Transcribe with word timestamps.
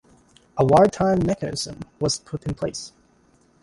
A 0.57 0.65
"wartime 0.65 1.19
mechanism" 1.27 1.81
was 1.99 2.17
put 2.17 2.45
in 2.47 2.55
place. 2.55 2.91